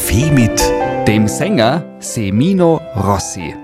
[0.00, 0.58] Kaffee mit
[1.06, 3.54] dem Sänger Semino Rossi.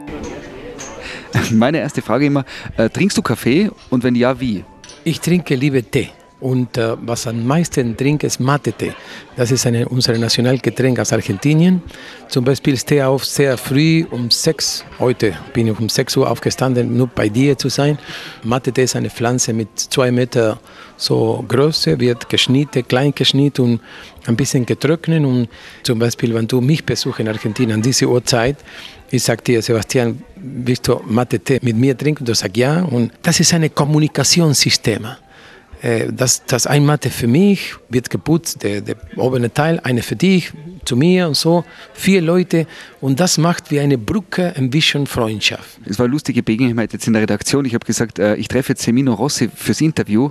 [1.51, 2.45] Meine erste Frage immer,
[2.77, 4.63] äh, trinkst du Kaffee und wenn ja, wie?
[5.03, 6.11] Ich trinke lieber Tee.
[6.39, 8.93] Und äh, was am meisten trinke, ist Mate-Tee.
[9.37, 11.83] Das ist eine, unser Nationalgetränk aus Argentinien.
[12.29, 14.85] Zum Beispiel stehe ich auf sehr früh um sechs.
[14.99, 17.99] Heute bin ich um 6 Uhr aufgestanden, nur bei dir zu sein.
[18.43, 20.59] Mate-Tee ist eine Pflanze mit zwei Meter
[20.99, 23.81] so Größe, wird geschnitten, klein geschnitten und
[24.27, 25.25] ein bisschen getrocknet.
[25.25, 25.49] Und
[25.85, 28.59] zum Beispiel, wenn du mich besuchst in Argentinien an dieser Uhrzeit,
[29.11, 32.27] ich sage dir, Sebastian, willst du Mate-Tee mit mir trinken?
[32.27, 32.83] Du sagst ja.
[32.83, 35.07] Und das ist ein Kommunikationssystem.
[35.87, 40.17] Äh, das, das ein Matte für mich wird geputzt, der, der obere Teil, eine für
[40.17, 40.53] dich,
[40.85, 41.65] zu mir und so,
[41.95, 42.67] vier Leute
[43.01, 45.79] und das macht wie eine Brücke ein bisschen Freundschaft.
[45.85, 47.65] Es war eine lustige Begegnung jetzt in der Redaktion.
[47.65, 50.31] Ich habe gesagt, äh, ich treffe jetzt Semino Rossi fürs Interview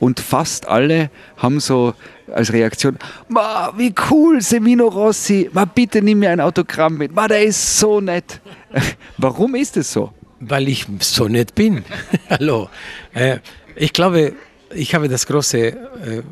[0.00, 1.94] und fast alle haben so
[2.32, 2.98] als Reaktion,
[3.28, 7.78] Ma, wie cool, Semino Rossi, Ma, bitte nimm mir ein Autogramm mit, Ma, der ist
[7.78, 8.40] so nett.
[9.18, 10.12] Warum ist es so?
[10.40, 11.84] Weil ich so nett bin.
[12.30, 12.68] Hallo.
[13.14, 13.38] Äh,
[13.76, 14.34] ich glaube,
[14.76, 15.74] ich habe das große äh,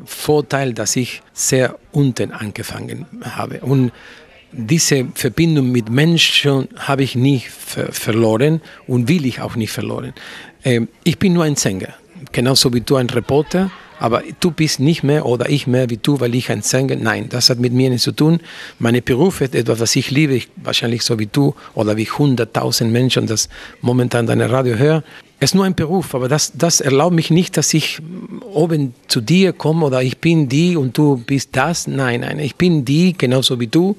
[0.05, 3.59] Vorteil, dass ich sehr unten angefangen habe.
[3.59, 3.91] Und
[4.51, 10.13] diese Verbindung mit Menschen habe ich nie ver verloren und will ich auch nicht verloren.
[10.63, 11.93] Ähm, ich bin nur ein Sänger,
[12.31, 16.19] genauso wie du ein Reporter, aber du bist nicht mehr oder ich mehr wie du,
[16.19, 16.95] weil ich ein Sänger.
[16.95, 18.39] Nein, das hat mit mir nichts zu tun.
[18.79, 22.91] Meine Beruf ist etwas, was ich liebe, ich, wahrscheinlich so wie du oder wie hunderttausend
[22.91, 23.49] Menschen, das
[23.81, 25.03] momentan deine Radio hören.
[25.39, 27.99] Es ist nur ein Beruf, aber das, das erlaubt mich nicht, dass ich
[28.53, 31.87] oben zu dir komme oder ich bin die und du bist das.
[31.87, 33.97] Nein, nein, ich bin die, genauso wie du.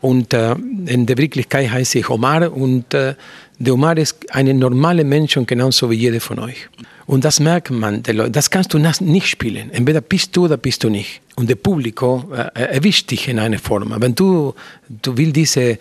[0.00, 0.54] Und äh,
[0.86, 3.14] in der Wirklichkeit heiße ich Omar und äh,
[3.58, 6.68] der Omar ist ein normaler Mensch und genauso wie jeder von euch.
[7.06, 9.70] Und das merkt man, das kannst du nicht spielen.
[9.70, 11.20] Entweder bist du oder bist du nicht.
[11.36, 13.94] Und der Publikum äh, erwischt dich in einer Form.
[13.98, 14.54] Wenn du,
[14.88, 15.78] du willst diese äh,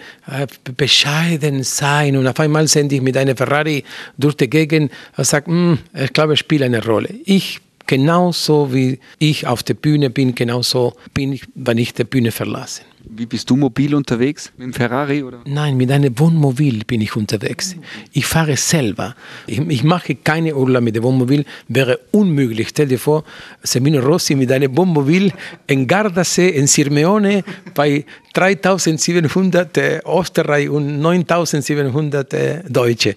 [0.78, 3.84] bescheiden sein und auf einmal sende ich mit einer Ferrari
[4.18, 7.10] durch die Gegend und sage, hm, ich glaube, es spielt eine Rolle.
[7.26, 12.32] Ich genauso wie ich auf der Bühne bin, genauso bin ich, wenn ich die Bühne
[12.32, 12.82] verlasse.
[13.10, 14.52] Wie bist du mobil unterwegs?
[14.58, 15.24] Mit dem Ferrari?
[15.24, 15.42] Oder?
[15.46, 17.76] Nein, mit einem Wohnmobil bin ich unterwegs.
[18.12, 19.16] Ich fahre selber.
[19.48, 21.46] Ich, ich mache keine Urlaub mit dem Wohnmobil.
[21.68, 22.70] Wäre unmöglich.
[22.70, 23.24] Stell dir vor,
[23.64, 25.32] Semino Rossi mit einem Wohnmobil
[25.68, 33.16] in Gardasee, in Sirmeone, bei 3700 äh, Österreich und 9700 äh, Deutsche.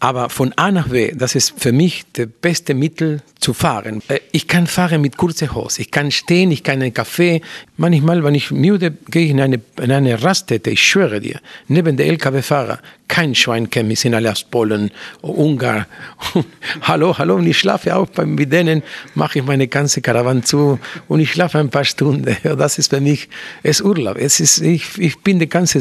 [0.00, 4.00] Aber von A nach B, das ist für mich das beste Mittel zu fahren.
[4.08, 7.40] Äh, ich kann fahren mit kurzer Hose, ich kann stehen, ich kann einen Kaffee.
[7.76, 11.96] Manchmal, wenn ich müde gehe ich in eine, in eine Raststätte, ich schwöre dir, neben
[11.96, 12.78] der LKW-Fahrer,
[13.08, 14.90] kein Schwein kennt mich, sind alle aus Polen,
[15.22, 15.86] Ungarn.
[16.82, 18.82] hallo, hallo, und ich schlafe auch mit denen,
[19.14, 20.78] mache ich meine ganze Karawane zu
[21.08, 22.36] und ich schlafe ein paar Stunden.
[22.58, 23.28] Das ist für mich
[23.62, 24.16] es Urlaub.
[24.18, 25.80] Es ist, ich, ich bin das ganze,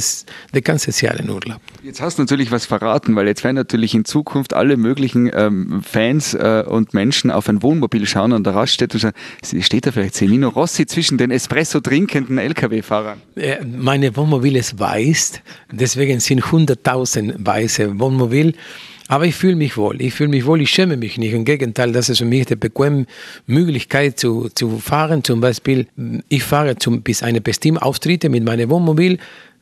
[0.64, 1.60] ganze Jahr in Urlaub.
[1.84, 5.82] Jetzt hast du natürlich was verraten, weil jetzt werden natürlich in Zukunft alle möglichen ähm,
[5.84, 9.92] Fans äh, und Menschen auf ein Wohnmobil schauen und da Raststätte und schauen, steht da
[9.92, 13.22] vielleicht Semino Rossi zwischen den Espresso trinkenden Lkw-Fahrern?
[13.36, 15.42] Äh, meine Wohnmobil ist weiß,
[15.72, 18.54] deswegen sind 100.000 weiße Wohnmobil.
[19.10, 20.02] Aber ich fühle mich wohl.
[20.02, 21.34] Ich fühle mich wohl, ich schäme mich nicht.
[21.34, 23.06] Im Gegenteil, das ist für mich die bequeme
[23.46, 25.24] Möglichkeit zu, zu fahren.
[25.24, 25.88] Zum Beispiel,
[26.28, 29.18] ich fahre zum, bis eine bestimmte Auftritte mit meinem Wohnmobil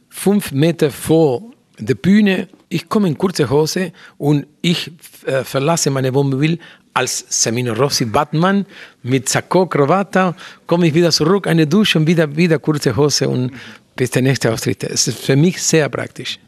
[0.10, 1.44] fünf Meter vor
[1.78, 2.48] der Bühne.
[2.70, 4.92] Ich komme in kurze Hose und ich
[5.26, 6.60] äh, verlasse meine Wohnmobil
[6.94, 8.66] als Semino Rossi Batman
[9.04, 10.34] mit Sakko, Krawatte,
[10.66, 13.52] komme ich wieder zurück, eine Dusche und wieder, wieder kurze Hose und
[13.96, 14.84] bis der nächste Auftritt.
[14.84, 16.40] Es ist für mich sehr praktisch.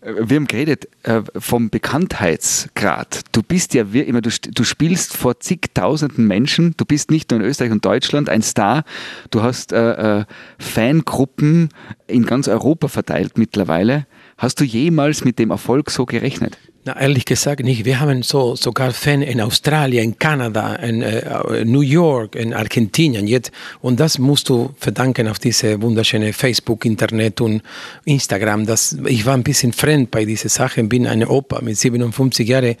[0.00, 3.22] Wir haben geredet äh, vom Bekanntheitsgrad.
[3.32, 6.74] Du bist ja immer, du, spielst vor zigtausenden Menschen.
[6.76, 8.84] Du bist nicht nur in Österreich und Deutschland ein Star.
[9.32, 10.24] Du hast äh, äh,
[10.58, 11.70] Fangruppen
[12.06, 14.06] in ganz Europa verteilt mittlerweile.
[14.38, 16.56] Hast du jemals mit dem Erfolg so gerechnet?
[16.84, 17.84] Na, ehrlich gesagt nicht.
[17.84, 23.26] Wir haben so, sogar Fans in Australien, in Kanada, in äh, New York, in Argentinien
[23.26, 23.50] jetzt.
[23.82, 27.62] Und das musst du verdanken auf diese wunderschöne Facebook, Internet und
[28.04, 28.64] Instagram.
[28.64, 32.76] Das, ich war ein bisschen fremd bei diesen Sachen, bin eine Opa mit 57 Jahren.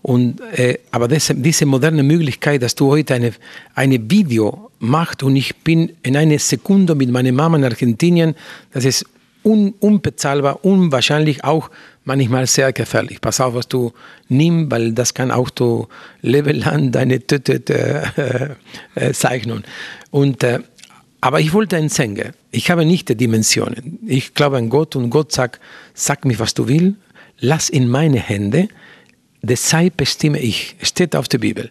[0.00, 3.34] Und, äh, aber das, diese moderne Möglichkeit, dass du heute eine,
[3.74, 8.34] eine Video machst und ich bin in einer Sekunde mit meiner Mama in Argentinien,
[8.72, 9.06] das ist
[9.44, 11.70] un, unbezahlbar, unwahrscheinlich auch
[12.04, 13.20] manchmal sehr gefährlich.
[13.20, 13.92] Pass auf, was du
[14.28, 15.86] nimmst, weil das kann auch du
[16.22, 18.54] Leben lang deine Töte äh,
[18.94, 19.64] äh, zeichnen.
[20.10, 20.60] Und, äh,
[21.20, 22.32] aber ich wollte einen Sänger.
[22.50, 23.98] Ich habe nicht die Dimensionen.
[24.06, 25.60] Ich glaube an Gott und Gott sagt,
[25.94, 26.96] sag mir, was du willst,
[27.38, 28.68] lass in meine Hände,
[29.56, 30.76] Zeit bestimme ich.
[30.80, 31.70] Steht auf der Bibel.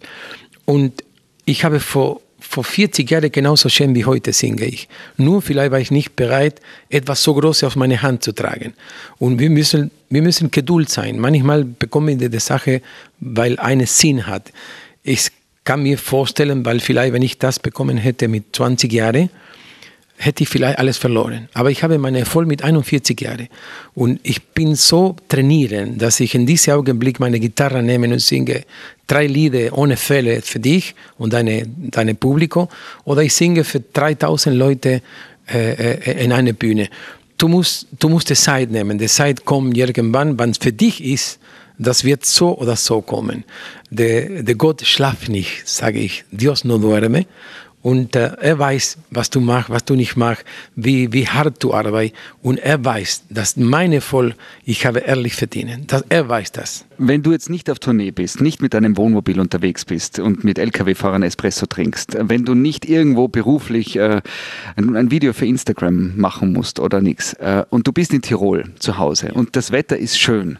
[0.65, 1.03] Und
[1.45, 2.21] ich habe vor
[2.53, 4.87] vor 40 Jahren genauso schön wie heute singe ich.
[5.17, 8.73] Nur vielleicht war ich nicht bereit, etwas so Großes auf meine Hand zu tragen.
[9.17, 11.19] Und wir müssen, wir müssen Geduld sein.
[11.19, 12.83] Manchmal bekomme ich die Sache,
[13.19, 14.53] weil eine Sinn hat.
[15.01, 15.29] Ich
[15.63, 19.31] kann mir vorstellen, weil vielleicht, wenn ich das bekommen hätte mit 20 Jahren,
[20.17, 21.49] hätte ich vielleicht alles verloren.
[21.53, 23.47] Aber ich habe meinen Erfolg mit 41 Jahren.
[23.93, 28.63] Und ich bin so trainiert, dass ich in diesem Augenblick meine Gitarre nehme und singe
[29.07, 32.67] drei Lieder ohne Fälle für dich und deine, deine Publikum.
[33.05, 35.01] Oder ich singe für 3000 Leute
[35.51, 36.89] äh, äh, in einer Bühne.
[37.37, 38.97] Du musst, du musst die Zeit nehmen.
[38.97, 41.39] Die Zeit kommt irgendwann, wann es für dich ist,
[41.77, 43.43] das wird so oder so kommen.
[43.89, 46.23] Der, der Gott schlaft nicht, sage ich.
[46.31, 47.25] Dios no duerme.
[47.83, 50.45] Und äh, er weiß, was du machst, was du nicht machst,
[50.75, 52.15] wie, wie hart du arbeitest.
[52.41, 55.91] Und er weiß, dass meine Voll, ich habe ehrlich verdient.
[55.91, 56.85] Das, er weiß das.
[56.97, 60.59] Wenn du jetzt nicht auf Tournee bist, nicht mit deinem Wohnmobil unterwegs bist und mit
[60.59, 64.21] Lkw-Fahrern Espresso trinkst, wenn du nicht irgendwo beruflich äh,
[64.77, 68.71] ein, ein, Video für Instagram machen musst oder nichts, äh, und du bist in Tirol
[68.79, 70.57] zu Hause und das Wetter ist schön,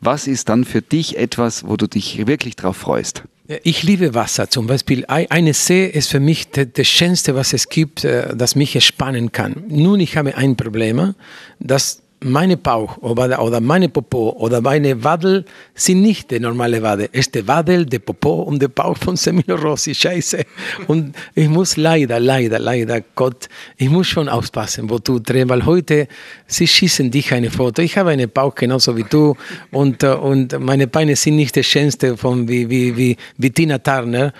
[0.00, 3.24] was ist dann für dich etwas, wo du dich wirklich drauf freust?
[3.62, 4.50] Ich liebe Wasser.
[4.50, 8.74] Zum Beispiel eine See ist für mich das Schönste, was es gibt, äh, das mich
[8.74, 9.64] entspannen kann.
[9.68, 11.14] Nun, ich habe ein Problem,
[11.60, 17.08] dass meine Bauch oder, meine Popo oder meine Wadel sind nicht die normale Wadel.
[17.12, 19.94] Es ist die Wadel, der Popo und der Bauch von Semino Rossi.
[19.94, 20.44] Scheiße.
[20.86, 25.66] Und ich muss leider, leider, leider, Gott, ich muss schon aufpassen, wo du drehst, weil
[25.66, 26.08] heute,
[26.46, 27.82] sie schießen dich eine Foto.
[27.82, 29.36] Ich habe einen Bauch genauso wie du
[29.70, 33.78] und, äh, und meine Beine sind nicht das Schönste von wie, wie, wie, wie Tina
[33.78, 34.32] Turner.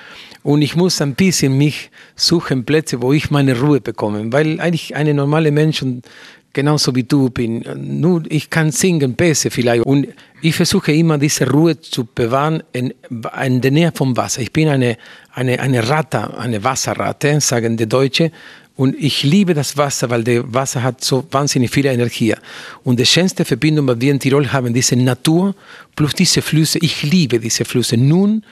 [0.42, 4.32] Und ich muss ein bisschen mich suchen, Plätze, wo ich meine Ruhe bekomme.
[4.32, 6.04] Weil eigentlich eine normale Mensch und
[6.56, 7.62] genauso wie du bin.
[7.76, 9.84] Nur ich kann singen besser vielleicht.
[9.84, 10.08] Und
[10.40, 12.94] ich versuche immer diese Ruhe zu bewahren in,
[13.44, 14.40] in der Nähe vom Wasser.
[14.40, 14.96] Ich bin eine,
[15.34, 18.30] eine, eine Ratte, eine Wasserratte, sagen die Deutschen.
[18.76, 22.34] Und ich liebe das Wasser, weil das Wasser hat so wahnsinnig viel Energie.
[22.84, 25.54] Und die schönste Verbindung, die wir in Tirol haben, diese Natur
[25.96, 26.78] plus diese Flüsse.
[26.82, 27.96] Ich liebe diese Flüsse.
[27.96, 28.44] Nun,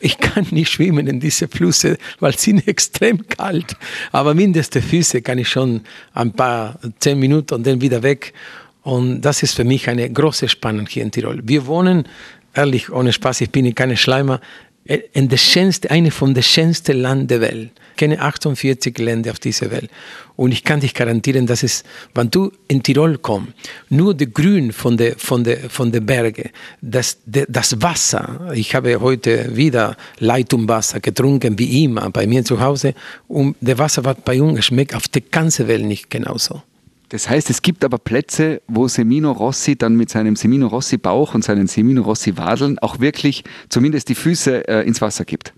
[0.00, 3.76] ich kann nicht schwimmen in diese Flüsse, weil sie sind extrem kalt.
[4.10, 5.82] Aber mindestens Füße kann ich schon
[6.12, 8.34] ein paar, zehn Minuten und dann wieder weg.
[8.82, 11.40] Und das ist für mich eine große Spannung hier in Tirol.
[11.44, 12.04] Wir wohnen,
[12.52, 14.40] ehrlich, ohne Spaß, ich bin in keine Schleimer,
[14.88, 17.70] in der schönste, eine von den schönsten Ländern der Welt.
[17.90, 19.90] Ich kenne 48 Länder auf dieser Welt.
[20.36, 23.52] Und ich kann dich garantieren, dass es, wenn du in Tirol kommst,
[23.90, 26.50] nur der Grün von der, von der, von der Berge,
[26.80, 32.94] das, das Wasser, ich habe heute wieder Leitungswasser getrunken, wie immer, bei mir zu Hause,
[33.26, 36.62] und der Wasser war bei uns schmeckt auf der ganzen Welt nicht genauso.
[37.10, 41.34] Das heißt, es gibt aber Plätze, wo Semino Rossi dann mit seinem Semino Rossi Bauch
[41.34, 45.54] und seinen Semino Rossi Wadeln auch wirklich zumindest die Füße äh, ins Wasser gibt.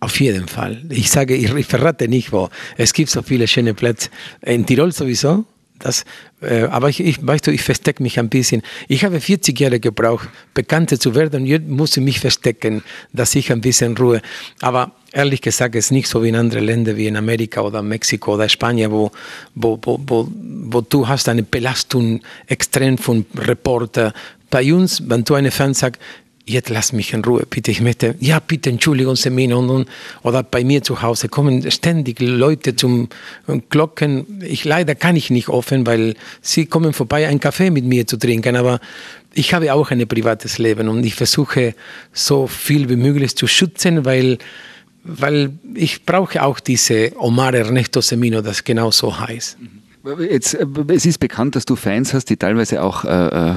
[0.00, 0.84] Auf, jeden Fall.
[0.90, 2.48] Ich sage, ich, verrate nicht wo.
[2.76, 4.10] Es gibt so viele schöne Plätze.
[4.42, 5.44] In Tirol sowieso,
[5.78, 6.04] das,
[6.40, 8.62] äh, aber ich, ich, weißt du, ich verstecke mich ein bisschen.
[8.88, 12.82] Ich habe 40 Jahre gebraucht, Bekannte zu werden jetzt muss ich mich verstecken,
[13.12, 14.22] dass ich ein bisschen Ruhe.
[14.60, 17.82] Aber ehrlich gesagt, es ist nicht so wie in anderen Ländern wie in Amerika oder
[17.82, 19.10] Mexiko oder Spanien, wo,
[19.54, 24.12] wo, wo, wo, wo du hast eine Belastung extrem von Reporter.
[24.50, 26.00] Bei uns, wenn du eine Fan sagst,
[26.44, 27.70] jetzt lass mich in Ruhe, bitte.
[27.70, 29.58] Ich möchte, ja, bitte, Entschuldigung, Semino.
[29.58, 29.88] Und, und,
[30.22, 33.08] oder bei mir zu Hause kommen ständig Leute zum
[33.70, 34.42] Glocken.
[34.42, 38.18] Ich leider kann ich nicht offen, weil sie kommen vorbei, einen Kaffee mit mir zu
[38.18, 38.54] trinken.
[38.54, 38.80] Aber
[39.34, 41.74] ich habe auch ein privates Leben und ich versuche
[42.12, 44.38] so viel wie möglich zu schützen, weil,
[45.06, 49.56] weil ich brauche auch diese Omar Ernesto Semino, das genau so heißt.
[50.20, 50.56] Jetzt,
[50.88, 53.54] es ist bekannt, dass du Fans hast, die teilweise auch äh, äh,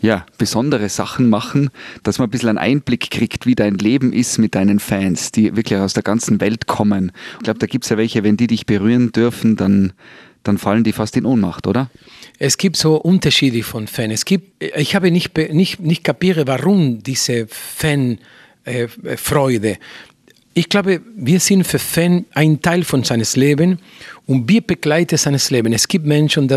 [0.00, 1.70] ja, besondere Sachen machen,
[2.02, 5.54] dass man ein bisschen einen Einblick kriegt, wie dein Leben ist mit deinen Fans, die
[5.54, 7.12] wirklich aus der ganzen Welt kommen.
[7.38, 9.92] Ich glaube, da gibt es ja welche, wenn die dich berühren dürfen, dann,
[10.42, 11.88] dann fallen die fast in Ohnmacht, oder?
[12.38, 14.12] Es gibt so Unterschiede von Fans.
[14.12, 18.18] Es gibt, ich habe nicht, nicht, nicht kapiere, warum diese Fanfreude.
[19.70, 19.78] Äh,
[20.58, 23.78] ich glaube, wir sind für Fan ein Teil von seines Lebens
[24.26, 25.76] und wir begleiten seines Lebens.
[25.76, 26.56] Es gibt Menschen, die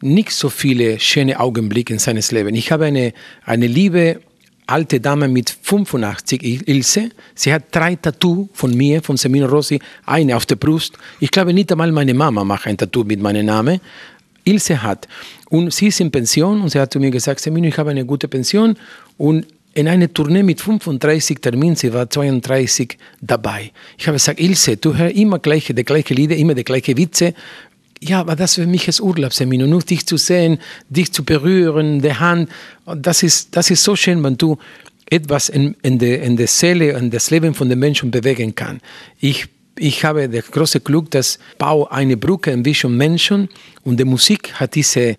[0.00, 2.58] nicht so viele schöne Augenblicke in seines Lebens.
[2.58, 3.12] Ich habe eine,
[3.44, 4.18] eine liebe
[4.66, 7.10] alte Dame mit 85, Ilse.
[7.36, 10.98] Sie hat drei Tattoos von mir, von Semino Rossi, eine auf der Brust.
[11.20, 13.80] Ich glaube nicht einmal meine Mama macht ein Tattoo mit meinem Namen.
[14.42, 15.06] Ilse hat.
[15.50, 18.04] Und sie ist in Pension und sie hat zu mir gesagt, Semino, ich habe eine
[18.04, 18.76] gute Pension
[19.18, 23.72] und in einer Tournee mit 35 Terminen, sie war 32 dabei.
[23.98, 27.34] Ich habe gesagt, Ilse, du hörst immer gleiche, die gleiche Lieder, immer die gleiche Witze.
[28.00, 32.14] Ja, aber das für mich ist Urlaubssemino, nur dich zu sehen, dich zu berühren, die
[32.14, 32.48] Hand.
[32.86, 34.56] Das ist, das ist so schön, wenn du
[35.10, 38.82] etwas in, in, der, in der Seele, in das Leben von den Menschen bewegen kannst.
[39.20, 39.46] Ich
[39.78, 43.48] ich habe das große Glück, dass Bau eine Brücke ein bisschen Menschen
[43.84, 45.16] und die Musik hat diese, äh,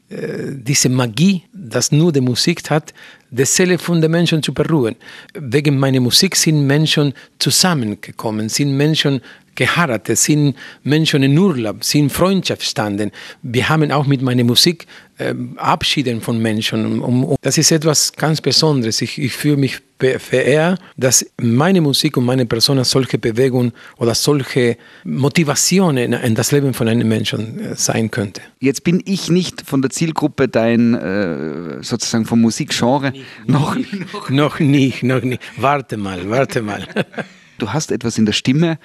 [0.51, 2.93] diese Magie, dass nur die Musik hat,
[3.29, 4.95] die Seele von den Menschen zu beruhen.
[5.33, 9.21] Wegen meiner Musik sind Menschen zusammengekommen, sind Menschen
[9.57, 13.11] geheiratet, sind Menschen in Urlaub, sind Freundschaft standen.
[13.41, 14.87] Wir haben auch mit meiner Musik
[15.17, 17.01] äh, Abschieden von Menschen.
[17.01, 19.01] Um, das ist etwas ganz Besonderes.
[19.01, 24.77] Ich, ich fühle mich verehrt, dass meine Musik und meine Person solche Bewegungen oder solche
[25.03, 28.41] Motivationen in das Leben von einem Menschen äh, sein könnte.
[28.59, 33.11] Jetzt bin ich nicht von der Zielgruppe dein äh, sozusagen vom Musikgenre.
[33.47, 35.41] Noch, noch, noch nicht, noch nicht.
[35.57, 36.87] Warte mal, warte mal.
[37.57, 38.77] Du hast etwas in der Stimme,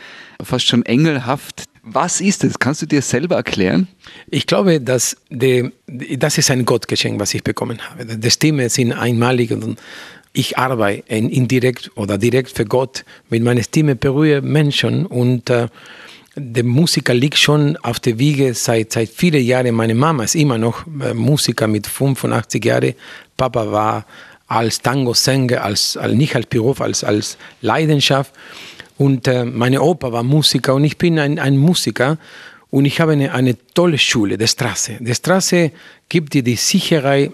[0.43, 1.65] fast schon engelhaft.
[1.83, 2.59] Was ist es?
[2.59, 3.89] Kannst du dir selber erklären?
[4.31, 8.05] Ich glaube, dass die, das ist ein Gottgeschenk, was ich bekommen habe.
[8.17, 9.79] Die Stimme sind einmalig und
[10.33, 15.69] ich arbeite indirekt oder direkt für Gott mit meiner Stimme berühre Menschen und äh,
[16.35, 19.75] der Musiker liegt schon auf der Wiege seit, seit vielen Jahren.
[19.75, 22.95] Meine Mama ist immer noch äh, Musiker mit 85 Jahren.
[23.37, 24.07] Papa war
[24.53, 28.33] als Tango-Sänger, als, als, nicht als Beruf, als, als Leidenschaft.
[28.99, 32.19] Und äh, meine Opa war Musiker und ich bin ein, ein Musiker
[32.71, 34.99] und ich habe eine, eine tolle Schule, die Straße.
[35.01, 35.73] Die Straße
[36.09, 37.33] gibt dir die Sicherheit,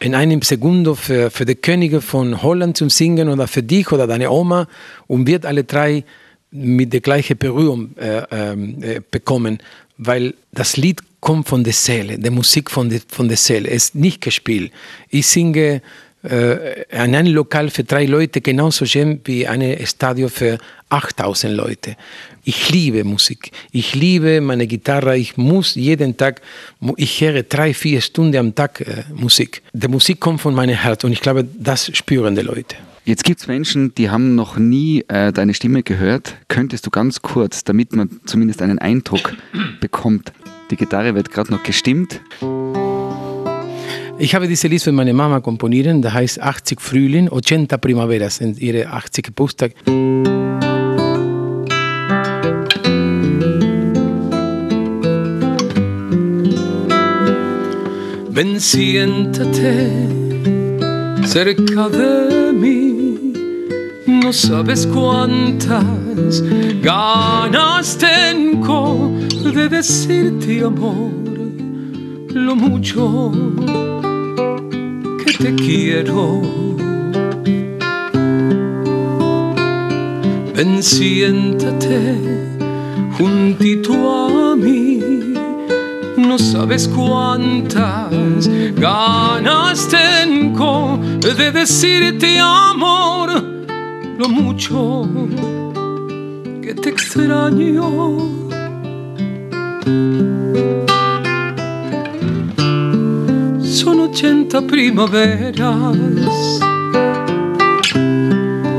[0.00, 4.06] in einem Segundo für, für die Könige von Holland zu singen oder für dich oder
[4.06, 4.66] deine Oma
[5.06, 6.04] und wird alle drei
[6.50, 9.58] mit der gleichen Berührung äh, ähm, äh, bekommen,
[9.98, 13.84] weil das Lied kommt von der Seele, die Musik von der, von der Seele, es
[13.84, 14.72] ist nicht gespielt.
[15.10, 15.82] Ich singe
[16.22, 20.58] äh, an einem Lokal für drei Leute genauso schön wie ein Stadion für
[20.90, 21.96] 8000 Leute.
[22.44, 23.52] Ich liebe Musik.
[23.70, 25.16] Ich liebe meine Gitarre.
[25.16, 26.42] Ich muss jeden Tag,
[26.96, 29.62] ich höre drei, vier Stunden am Tag äh, Musik.
[29.72, 32.76] Die Musik kommt von meinem Herz und ich glaube, das spüren die Leute.
[33.04, 36.36] Jetzt gibt es Menschen, die haben noch nie äh, deine Stimme gehört.
[36.48, 39.34] Könntest du ganz kurz, damit man zumindest einen Eindruck
[39.80, 40.32] bekommt,
[40.70, 42.20] die Gitarre wird gerade noch gestimmt.
[44.22, 48.60] Ich habe diese Lied für meine Mama komponiert, da heißt 80 Frühling, 80 Primaveras, sind
[48.60, 49.72] ihre 80 Geburtstag.
[58.28, 58.60] Ven,
[61.24, 63.32] cerca de mí.
[64.06, 66.42] No sabes cuántas
[66.82, 69.12] ganas tengo
[69.54, 71.10] de decirte amor,
[72.34, 73.32] lo mucho
[75.40, 76.42] te quiero.
[80.54, 82.18] Ven, siéntate
[83.16, 83.94] juntito
[84.52, 85.00] a mí.
[86.16, 93.42] No sabes cuántas ganas tengo de decirte amor,
[94.18, 95.08] lo mucho
[96.62, 98.40] que te extraño.
[104.12, 105.96] 80 primaveras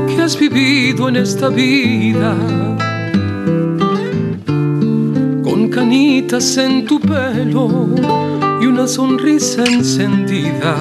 [0.06, 2.36] que has vivido en esta vida,
[5.42, 7.88] con canitas en tu pelo
[8.60, 10.76] y una sonrisa encendida.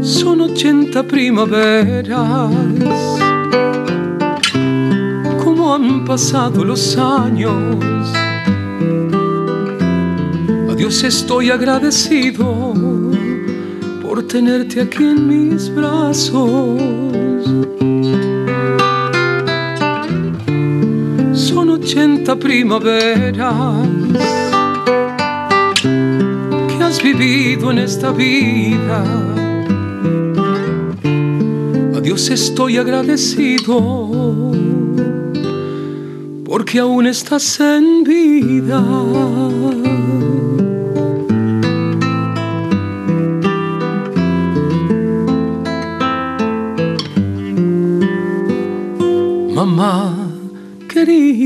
[0.00, 2.50] Son 80 primaveras,
[5.44, 8.25] como han pasado los años
[10.76, 12.74] Dios estoy agradecido
[14.02, 16.80] por tenerte aquí en mis brazos.
[21.32, 23.88] Son ochenta primaveras
[26.68, 29.02] que has vivido en esta vida.
[31.96, 34.52] A Dios estoy agradecido
[36.44, 38.84] porque aún estás en vida.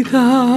[0.03, 0.57] Querida.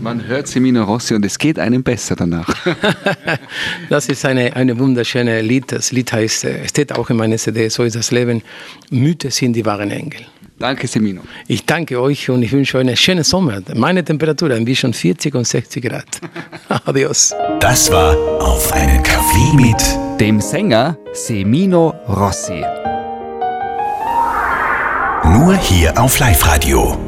[0.00, 2.48] Man hört Semino Rossi und es geht einem besser danach.
[3.90, 5.70] das ist eine, eine wunderschöne Lied.
[5.70, 8.42] Das Lied heißt, es äh, steht auch in meiner CD, so ist das Leben.
[8.90, 10.24] Mythen sind die wahren Engel.
[10.58, 11.22] Danke, Semino.
[11.46, 13.60] Ich danke euch und ich wünsche euch einen schönen Sommer.
[13.74, 16.20] Meine Temperatur ein bisschen 40 und 60 Grad.
[16.84, 17.34] Adios.
[17.60, 22.64] Das war Auf einen Kaffee mit dem Sänger Semino Rossi.
[25.24, 27.07] Nur hier auf Live Radio.